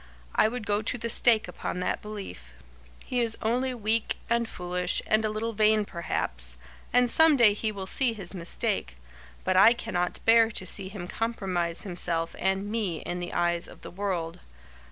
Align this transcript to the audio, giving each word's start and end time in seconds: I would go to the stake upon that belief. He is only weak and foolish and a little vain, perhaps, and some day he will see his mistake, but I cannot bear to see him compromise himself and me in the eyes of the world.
I 0.33 0.47
would 0.47 0.65
go 0.65 0.81
to 0.81 0.97
the 0.97 1.11
stake 1.11 1.47
upon 1.47 1.79
that 1.81 2.01
belief. 2.01 2.53
He 3.05 3.19
is 3.19 3.37
only 3.43 3.75
weak 3.75 4.17
and 4.31 4.49
foolish 4.49 4.99
and 5.05 5.23
a 5.23 5.29
little 5.29 5.53
vain, 5.53 5.85
perhaps, 5.85 6.57
and 6.91 7.07
some 7.07 7.37
day 7.37 7.53
he 7.53 7.71
will 7.71 7.85
see 7.85 8.13
his 8.13 8.33
mistake, 8.33 8.97
but 9.43 9.55
I 9.55 9.73
cannot 9.73 10.19
bear 10.25 10.49
to 10.49 10.65
see 10.65 10.89
him 10.89 11.07
compromise 11.07 11.83
himself 11.83 12.35
and 12.39 12.67
me 12.71 13.01
in 13.01 13.19
the 13.19 13.31
eyes 13.31 13.67
of 13.67 13.81
the 13.81 13.91
world. 13.91 14.39